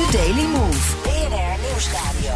[0.00, 0.96] The Daily Move.
[1.02, 2.32] BNR Nieuwsradio.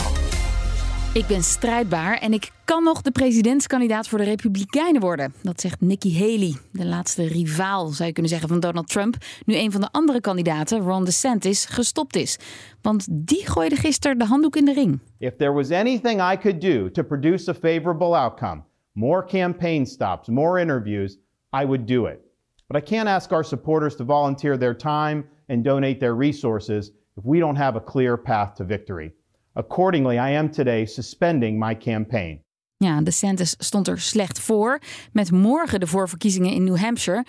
[1.14, 5.34] Ik ben strijdbaar en ik kan nog de presidentskandidaat voor de Republikeinen worden.
[5.42, 9.16] Dat zegt Nikki Haley, de laatste rivaal, zou je kunnen zeggen, van Donald Trump.
[9.44, 12.38] Nu een van de andere kandidaten, Ron DeSantis, gestopt is.
[12.82, 15.00] Want die gooide gisteren de handdoek in de ring.
[15.18, 20.28] If there was anything I could do to produce a favorable outcome, more campaign stops,
[20.28, 21.18] more interviews,
[21.62, 22.18] I would do it.
[22.66, 27.24] But I can't ask our supporters to volunteer their time and donate their resources if
[27.24, 29.12] we don't have a clear path to victory.
[29.52, 32.42] Accordingly, I am today suspending my campaign.
[32.76, 34.80] Ja, DeSantis stond er slecht voor.
[35.12, 37.24] Met morgen de voorverkiezingen in New Hampshire.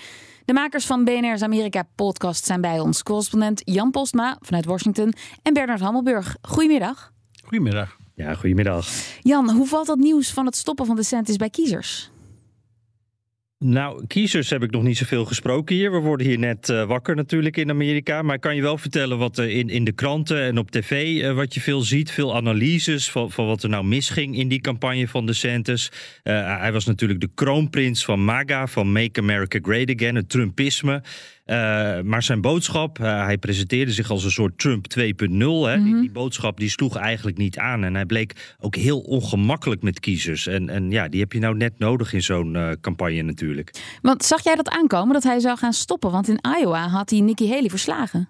[0.46, 3.04] De makers van BNR's Amerika podcast zijn bij ons.
[3.04, 6.38] Correspondent Jan Postma vanuit Washington en Bernard Hammelburg.
[6.42, 7.12] Goedemiddag.
[7.44, 7.98] Goedemiddag.
[8.16, 8.88] Ja, goedemiddag.
[9.22, 12.12] Jan, hoe valt dat nieuws van het stoppen van DeSantis bij kiezers?
[13.59, 15.92] Nou, kiezers heb ik nog niet zoveel gesproken hier.
[15.92, 18.22] We worden hier net uh, wakker natuurlijk in Amerika.
[18.22, 21.22] Maar ik kan je wel vertellen wat in, in de kranten en op tv...
[21.23, 24.38] Uh, wat je veel ziet, veel analyses van, van wat er nou misging...
[24.38, 25.92] in die campagne van DeSantis.
[26.23, 31.03] Uh, hij was natuurlijk de kroonprins van MAGA, van Make America Great Again, het Trumpisme...
[31.46, 35.28] Uh, maar zijn boodschap, uh, hij presenteerde zich als een soort Trump 2.0.
[35.28, 35.84] Mm-hmm.
[35.84, 37.84] die, die, boodschap die sloeg eigenlijk niet aan.
[37.84, 40.48] En hij bleek ook heel ongemakkelijk met kiezers.
[40.48, 43.98] En, en ja, die heb je nou net nodig in zo'n uh, campagne natuurlijk.
[44.02, 46.12] Want zag jij dat aankomen, dat hij zou gaan stoppen?
[46.12, 48.30] Want in Iowa had hij Nikki Haley verslagen.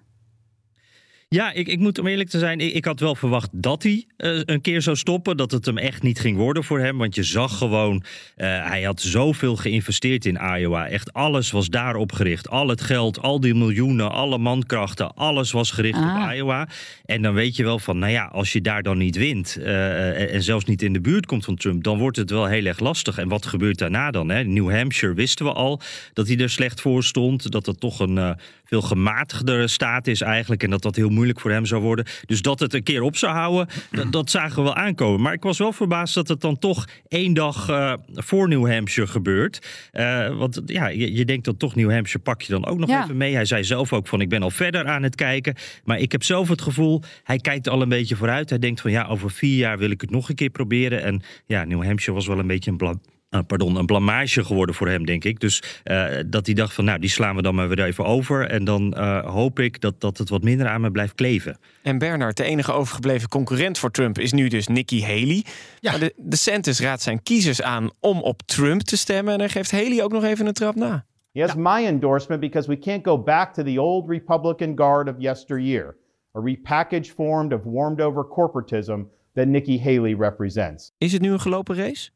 [1.28, 4.04] Ja, ik, ik moet om eerlijk te zijn, ik, ik had wel verwacht dat hij
[4.18, 5.36] uh, een keer zou stoppen.
[5.36, 6.98] Dat het hem echt niet ging worden voor hem.
[6.98, 10.88] Want je zag gewoon, uh, hij had zoveel geïnvesteerd in Iowa.
[10.88, 12.48] Echt alles was daarop gericht.
[12.48, 16.22] Al het geld, al die miljoenen, alle mankrachten, alles was gericht ah.
[16.24, 16.68] op Iowa.
[17.04, 20.34] En dan weet je wel van, nou ja, als je daar dan niet wint uh,
[20.34, 22.78] en zelfs niet in de buurt komt van Trump, dan wordt het wel heel erg
[22.78, 23.18] lastig.
[23.18, 24.28] En wat gebeurt daarna dan?
[24.28, 24.44] Hè?
[24.44, 25.80] New Hampshire wisten we al
[26.12, 27.50] dat hij er slecht voor stond.
[27.50, 30.62] Dat het toch een veel gematigdere staat is eigenlijk.
[30.62, 32.04] En dat dat heel moeilijk voor hem zou worden.
[32.26, 35.20] Dus dat het een keer op zou houden, dat, dat zagen we wel aankomen.
[35.20, 39.10] Maar ik was wel verbaasd dat het dan toch één dag uh, voor New Hampshire
[39.10, 39.88] gebeurt.
[39.92, 42.88] Uh, want ja, je, je, denkt dat toch New Hampshire pak je dan ook nog
[42.88, 43.02] ja.
[43.02, 43.34] even mee.
[43.34, 45.54] Hij zei zelf ook van ik ben al verder aan het kijken.
[45.84, 48.50] Maar ik heb zelf het gevoel, hij kijkt al een beetje vooruit.
[48.50, 51.02] Hij denkt van ja, over vier jaar wil ik het nog een keer proberen.
[51.02, 52.98] En ja, New Hampshire was wel een beetje een blad
[53.30, 55.40] Uh, pardon, een blamage geworden voor hem, denk ik.
[55.40, 58.50] Dus uh, dat hij dacht van, nou, die slaan we dan maar weer even over.
[58.50, 61.58] En dan uh, hoop ik dat, dat het wat minder aan me blijft kleven.
[61.82, 64.18] En Bernard, de enige overgebleven concurrent voor Trump...
[64.18, 65.44] is nu dus Nikki Haley.
[65.80, 65.90] Ja.
[65.90, 69.32] Maar de, de Santis raadt zijn kiezers aan om op Trump te stemmen...
[69.32, 71.06] en hij geeft Haley ook nog even een trap na.
[71.32, 75.14] He has my endorsement because we can't go back to the old Republican guard of
[75.18, 75.96] yesteryear.
[76.38, 80.92] A repackaged form of warmed-over corporatism that Nikki Haley represents.
[80.98, 82.10] Is het nu een gelopen race?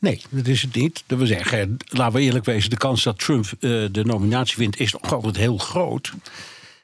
[0.00, 1.02] Nee, dat is het niet.
[1.06, 4.80] Dat wil zeggen, laten we eerlijk wezen, de kans dat Trump uh, de nominatie wint
[4.80, 6.12] is nog altijd heel groot.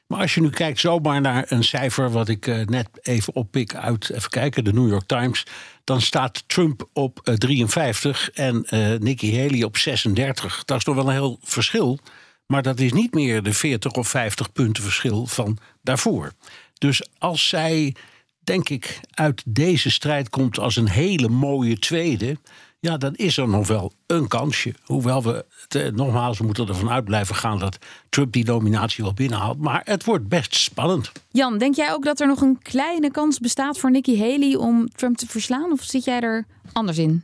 [0.07, 3.75] Maar als je nu kijkt zomaar naar een cijfer wat ik uh, net even oppik
[3.75, 5.45] uit, even kijken, de New York Times.
[5.83, 8.65] Dan staat Trump op uh, 53 en
[8.99, 10.63] Nikki Haley op 36.
[10.65, 11.99] Dat is toch wel een heel verschil.
[12.45, 16.33] Maar dat is niet meer de 40 of 50 punten verschil van daarvoor.
[16.77, 17.95] Dus als zij,
[18.39, 22.37] denk ik, uit deze strijd komt als een hele mooie tweede
[22.79, 24.73] ja, dan is er nog wel een kansje.
[24.83, 27.77] Hoewel we, te, nogmaals, we moeten ervan uit blijven gaan dat
[28.09, 29.59] Trump die nominatie wel binnenhaalt.
[29.59, 31.11] Maar het wordt best spannend.
[31.31, 34.89] Jan, denk jij ook dat er nog een kleine kans bestaat voor Nikki Haley om
[34.89, 35.71] Trump te verslaan?
[35.71, 37.23] Of zit jij er anders in?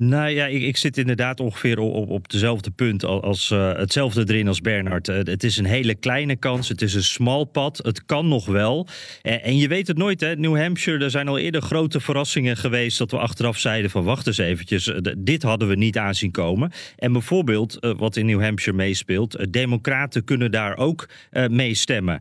[0.00, 4.48] Nou ja, ik, ik, zit inderdaad ongeveer op, op, dezelfde punt als uh, hetzelfde erin
[4.48, 5.08] als Bernard.
[5.08, 8.46] Uh, het is een hele kleine kans, het is een smal pad, het kan nog
[8.46, 8.86] wel.
[9.22, 10.36] En, je weet het nooit, hè.
[10.36, 14.26] New Hampshire, er zijn al eerder grote verrassingen geweest dat we achteraf zeiden van wacht
[14.26, 16.72] eens eventjes, uh, dit hadden we niet aanzien komen.
[16.96, 21.08] En bijvoorbeeld, wat in New Hampshire meespeelt, democraten kunnen daar ook
[21.48, 22.20] mee stemmen.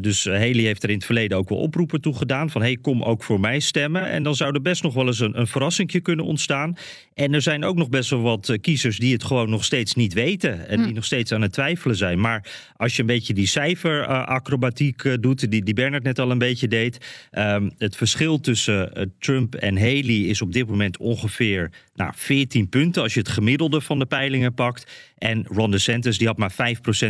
[0.00, 3.02] dus Haley heeft er in het verleden ook wel oproepen toe gedaan van hey, kom
[3.02, 4.08] ook voor mij stemmen.
[4.08, 6.76] En dan zou er best nog wel eens een, een verrassingje kunnen ontstaan.
[7.16, 9.94] En er zijn ook nog best wel wat eh, kiezers die het gewoon nog steeds
[9.94, 10.68] niet weten.
[10.68, 12.20] En die nog steeds aan het twijfelen zijn.
[12.20, 16.38] Maar als je een beetje die cijferacrobatiek uh, doet, die, die Bernard net al een
[16.38, 17.28] beetje deed.
[17.32, 22.68] Um, het verschil tussen uh, Trump en Haley is op dit moment ongeveer nou, 14
[22.68, 23.02] punten.
[23.02, 25.14] Als je het gemiddelde van de peilingen pakt.
[25.18, 26.54] En Ron DeSantis die had maar 5%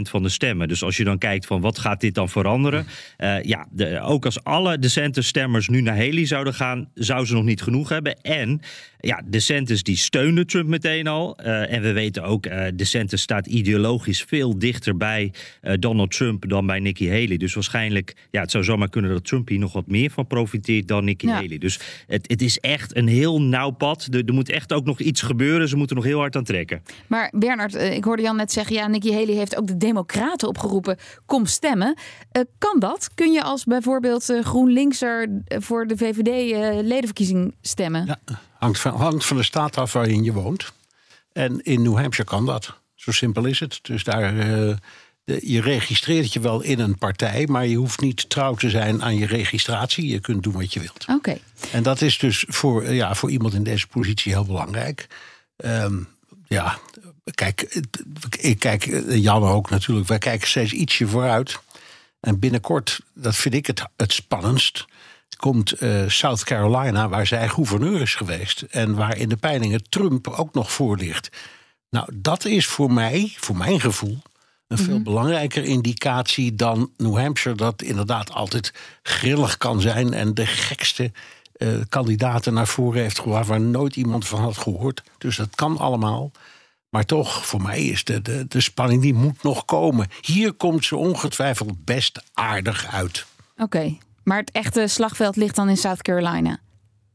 [0.02, 0.68] van de stemmen.
[0.68, 2.86] Dus als je dan kijkt van wat gaat dit dan veranderen?
[3.18, 7.44] Uh, ja, de, ook als alle DeSantis-stemmers nu naar Haley zouden gaan, zou ze nog
[7.44, 8.20] niet genoeg hebben.
[8.20, 8.60] En
[8.98, 11.36] ja, DeSantis die steunde Trump meteen al.
[11.40, 15.32] Uh, en we weten ook, uh, DeSantis staat ideologisch veel dichter bij
[15.62, 17.36] uh, Donald Trump dan bij Nikki Haley.
[17.36, 20.88] Dus waarschijnlijk, ja, het zou zomaar kunnen dat Trump hier nog wat meer van profiteert
[20.88, 21.34] dan Nikki ja.
[21.34, 21.58] Haley.
[21.58, 24.08] Dus het, het is echt een heel nauw pad.
[24.10, 25.68] Er, er, moet echt ook nog iets gebeuren.
[25.68, 26.82] Ze moeten nog heel hard aan trekken.
[27.06, 30.96] Maar Bernard, ik hoorde Jan net zeggen, ja, Nikki Haley heeft ook de Democraten opgeroepen,
[31.26, 31.96] kom stemmen.
[32.58, 33.10] kan dat?
[33.14, 36.50] Kun je als bijvoorbeeld GroenLinkser voor de VVD
[36.82, 38.06] ledenverkiezing stemmen?
[38.06, 38.40] Ja.
[38.58, 40.72] Hangt van, hangt van de staat af waarin je woont.
[41.32, 42.74] En in New Hampshire kan dat.
[42.94, 43.78] Zo simpel is het.
[43.82, 44.76] Dus daar, uh,
[45.24, 49.02] de, je registreert je wel in een partij, maar je hoeft niet trouw te zijn
[49.02, 50.06] aan je registratie.
[50.08, 51.02] Je kunt doen wat je wilt.
[51.02, 51.12] Oké.
[51.12, 51.40] Okay.
[51.72, 55.06] En dat is dus voor, ja, voor iemand in deze positie heel belangrijk.
[55.56, 56.08] Um,
[56.48, 56.78] ja,
[57.34, 57.82] kijk,
[58.38, 60.08] ik kijk, Jan ook natuurlijk.
[60.08, 61.58] Wij kijken steeds ietsje vooruit.
[62.20, 64.84] En binnenkort, dat vind ik het, het spannendst
[65.36, 68.62] komt uh, South Carolina, waar zij gouverneur is geweest.
[68.62, 71.28] En waar in de peilingen Trump ook nog voor ligt.
[71.90, 74.18] Nou, dat is voor mij, voor mijn gevoel,
[74.66, 75.02] een veel mm -hmm.
[75.02, 81.12] belangrijker indicatie dan New Hampshire, dat inderdaad altijd grillig kan zijn en de gekste
[81.56, 85.02] uh, kandidaten naar voren heeft gebracht waar nooit iemand van had gehoord.
[85.18, 86.32] Dus dat kan allemaal.
[86.88, 90.08] Maar toch, voor mij is de, de, de spanning die moet nog komen.
[90.20, 93.26] Hier komt ze ongetwijfeld best aardig uit.
[93.52, 93.98] Oké, okay.
[94.26, 96.58] Maar het echte slagveld ligt dan in South Carolina.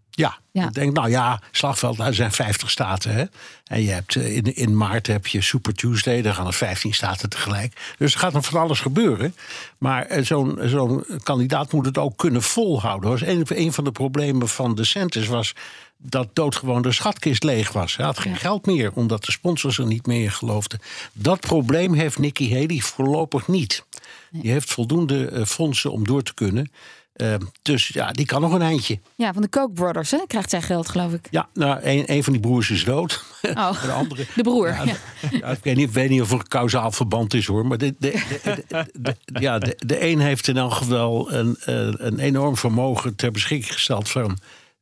[0.09, 0.67] Ja, ja.
[0.67, 3.13] ik denk, nou ja, slagveld, daar zijn 50 staten.
[3.13, 3.23] Hè?
[3.63, 7.29] En je hebt in, in maart heb je Super Tuesday, daar gaan er 15 staten
[7.29, 7.93] tegelijk.
[7.97, 9.35] Dus er gaat nog van alles gebeuren.
[9.77, 13.09] Maar zo'n zo'n kandidaat moet het ook kunnen volhouden.
[13.09, 15.53] Was een, een van de problemen van de Centers was
[15.97, 17.95] dat doodgewoon de schatkist leeg was.
[17.95, 18.37] Hij had geen ja.
[18.37, 20.79] geld meer, omdat de sponsors er niet meer in geloofden.
[21.13, 23.85] Dat probleem heeft Nikki Haley voorlopig niet.
[24.31, 26.71] Die heeft voldoende uh, fondsen om door te kunnen.
[27.15, 28.99] Uh, dus ja, die kan nog een eindje.
[29.15, 30.17] Ja, van de Koch brothers hè?
[30.27, 31.27] krijgt zij geld, geloof ik.
[31.31, 33.23] Ja, nou, een, een van die broers is dood.
[33.41, 34.67] Oh, de, andere, de broer.
[34.67, 34.95] Ja, ja.
[35.31, 37.65] Ja, ik weet niet, weet niet of er een kausaal verband is hoor.
[37.65, 38.21] Maar de, de,
[38.93, 41.55] de, ja, de, de een heeft in elk geval een,
[42.05, 44.37] een enorm vermogen ter beschikking gesteld van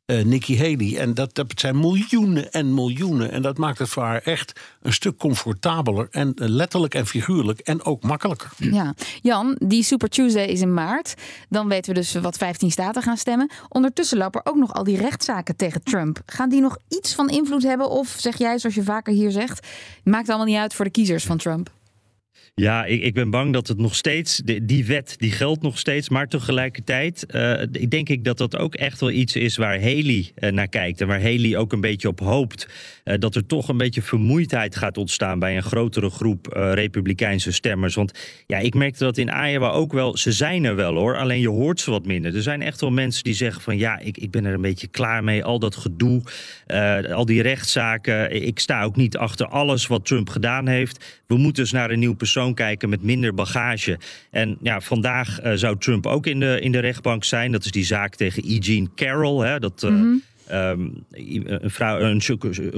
[0.09, 0.97] uh, Nikki Haley.
[0.97, 3.31] En dat, dat zijn miljoenen en miljoenen.
[3.31, 6.07] En dat maakt het voor haar echt een stuk comfortabeler.
[6.11, 7.59] En uh, letterlijk en figuurlijk.
[7.59, 8.51] En ook makkelijker.
[8.57, 11.13] Ja, Jan, die Super Tuesday is in maart.
[11.49, 13.51] Dan weten we dus wat 15 staten gaan stemmen.
[13.69, 16.21] Ondertussen lopen ook nog al die rechtszaken tegen Trump.
[16.25, 17.89] Gaan die nog iets van invloed hebben?
[17.89, 19.67] Of zeg jij, zoals je vaker hier zegt,
[20.03, 21.69] maakt allemaal niet uit voor de kiezers van Trump?
[22.55, 26.09] Ja, ik, ik, ben bang dat het nog steeds, die, wet die geldt nog steeds.
[26.09, 30.51] Maar tegelijkertijd uh, denk ik dat dat ook echt wel iets is waar Haley uh,
[30.51, 31.01] naar kijkt.
[31.01, 32.67] En waar Haley ook een beetje op hoopt.
[33.05, 37.95] Uh, dat er toch een beetje vermoeidheid gaat ontstaan bij een grotere groep Republikeinse stemmers.
[37.95, 40.17] Want ja, ik merkte dat in Iowa ook wel.
[40.17, 42.35] Ze zijn er wel hoor, alleen je hoort ze wat minder.
[42.35, 44.87] Er zijn echt wel mensen die zeggen van ja, ik, ik ben er een beetje
[44.87, 45.43] klaar mee.
[45.43, 46.21] Al dat gedoe,
[47.13, 48.45] al die rechtszaken.
[48.45, 51.21] Ik sta ook niet achter alles wat Trump gedaan heeft.
[51.27, 53.97] We moeten dus naar een nieuw persoon kijken met minder bagage.
[54.31, 57.51] En ja, vandaag zou Trump ook in de, in de rechtbank zijn.
[57.51, 59.47] Dat is die zaak tegen Eugene Carroll.
[59.47, 60.23] Hè, dat, een,
[61.61, 62.21] vrouw, een,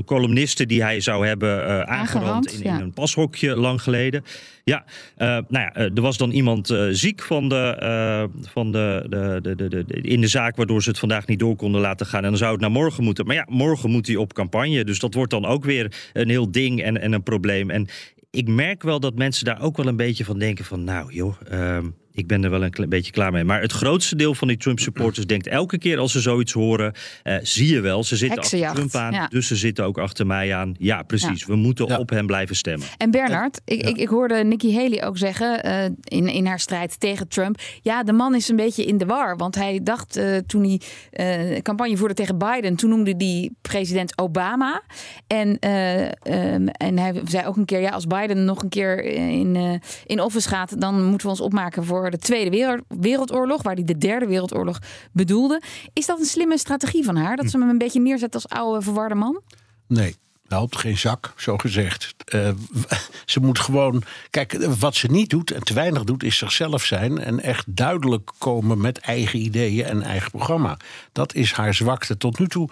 [0.06, 4.24] columniste die hij zou hebben uh, aangerand in, een pashokje lang geleden.
[4.64, 4.86] Ja,
[5.18, 10.22] nou ja, er was dan iemand ziek van de, van de, de, de, de, in
[10.22, 12.24] de zaak, waardoor ze het vandaag niet door konden laten gaan.
[12.24, 13.26] En dan zou het naar morgen moeten.
[13.26, 14.84] Maar ja, morgen moet hij op campagne.
[14.84, 17.70] Dus dat wordt dan ook weer een heel ding en, en een probleem.
[17.70, 17.88] En
[18.32, 20.84] ik merk wel dat mensen daar ook wel een beetje van denken van...
[20.84, 23.44] nou joh, um, ik ben er wel een beetje klaar mee.
[23.44, 26.94] Maar het grootste deel van die Trump-supporters denkt elke keer als ze zoiets horen...
[27.24, 29.28] Uh, zie je wel, ze zitten achter Trump aan, ja.
[29.28, 30.76] dus ze zitten ook achter mij aan.
[30.78, 31.46] Ja, precies, ja.
[31.46, 31.98] we moeten ja.
[31.98, 32.88] op hem blijven stemmen.
[32.98, 37.00] En Bernard, ik, ik, ik, hoorde Nikki Haley ook zeggen uh, in, in haar strijd
[37.00, 37.60] tegen Trump...
[37.82, 39.38] ja, de man is een beetje in de war.
[39.38, 40.80] Want hij dacht uh, toen
[41.12, 42.76] hij campagne voerde tegen Biden...
[42.76, 44.82] toen noemde hij president Obama.
[45.28, 49.82] En, um, en hij zei ook een keer, ja, als Biden nog een keer in,
[50.06, 50.82] in office gaat...
[50.82, 54.80] dan moeten we ons opmaken voor de Tweede Wereldoorlog, waar hij de Derde Wereldoorlog
[55.12, 55.62] bedoelde.
[55.94, 57.36] Is dat een slimme strategie van haar?
[57.36, 59.42] Dat ze hem een beetje neerzet als oude verwarde man?
[59.88, 60.16] Nee.
[60.52, 62.16] Helpt geen zak, zo gezegd.
[62.34, 62.50] Uh,
[63.26, 64.04] ze moet gewoon.
[64.30, 67.20] Kijk, wat ze niet doet en te weinig doet, is zichzelf zijn.
[67.20, 70.78] En echt duidelijk komen met eigen ideeën en eigen programma.
[71.12, 72.18] Dat is haar zwakte.
[72.18, 72.70] Tot nu toe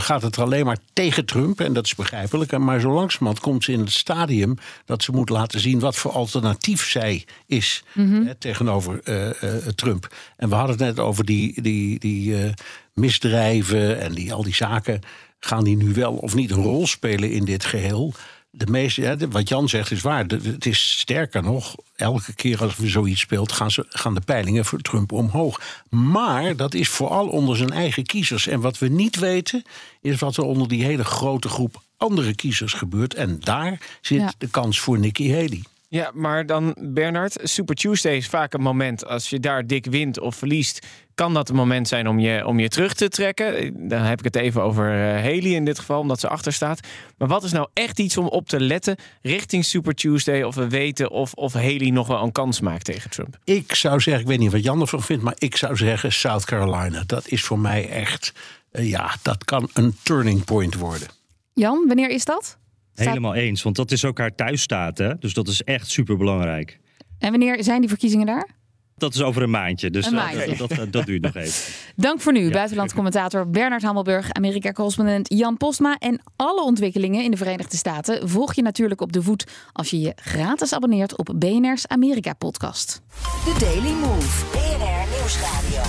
[0.00, 1.60] gaat het alleen maar tegen Trump.
[1.60, 2.58] En dat is begrijpelijk.
[2.58, 6.10] Maar zo langzamerhand komt ze in het stadium dat ze moet laten zien wat voor
[6.10, 7.84] alternatief zij is
[8.24, 10.14] hè, tegenover eh, eh, Trump.
[10.36, 12.52] En we hadden het net over die, die, die eh,
[12.94, 15.00] misdrijven en die, al die zaken.
[15.38, 18.14] Gaan die nu wel of niet een rol spelen in dit geheel?
[18.54, 20.24] De meeste, wat Jan zegt is waar.
[20.26, 24.64] Het is sterker nog, elke keer als er zoiets speelt, gaan, ze, gaan de peilingen
[24.64, 25.60] voor Trump omhoog.
[25.88, 28.46] Maar dat is vooral onder zijn eigen kiezers.
[28.46, 29.64] En wat we niet weten,
[30.00, 33.14] is wat er onder die hele grote groep andere kiezers gebeurt.
[33.14, 34.32] En daar zit Ja.
[34.38, 35.62] de kans voor Nikki Haley.
[35.92, 40.20] Ja, maar dan Bernard, Super Tuesday is vaak een moment als je daar dik wint
[40.20, 43.74] of verliest, kan dat een moment zijn om je, om je terug te trekken.
[43.88, 46.80] Dan heb ik het even over eh, Haley in dit geval, omdat ze achter staat.
[47.18, 50.68] Maar wat is nou echt iets om op te letten richting Super Tuesday of we
[50.68, 53.38] weten of, of Haley nog wel een kans maakt tegen Trump?
[53.44, 56.44] Ik zou zeggen, ik weet niet wat Jan ervan vindt, maar ik zou zeggen South
[56.44, 57.02] Carolina.
[57.06, 58.32] Dat is voor mij echt,
[58.70, 61.08] eh, ja, dat kan een turning point worden.
[61.54, 62.60] Jan, wanneer is dat?
[62.94, 64.98] Helemaal eens, want dat is ook haar thuisstaat.
[64.98, 65.18] Hè?
[65.18, 66.80] Dus dat is echt super belangrijk.
[67.18, 68.48] En wanneer zijn die verkiezingen daar?
[68.96, 69.90] Dat is over een maandje.
[69.90, 70.56] Dus Een eh, maandje.
[70.56, 71.72] Dat, dat, dat duurt nog even.
[71.96, 75.96] Dank voor nu, buitenlands commentator Bernard Hammelburg, Amerika-correspondent Jan Postma.
[75.98, 80.00] En alle ontwikkelingen in de Verenigde Staten volg je natuurlijk op de voet als je
[80.00, 83.02] je gratis abonneert op BNR's Amerika-podcast.
[83.44, 84.44] The Daily Move.
[84.52, 85.82] BNR Nieuwsradio.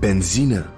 [0.00, 0.77] Benzine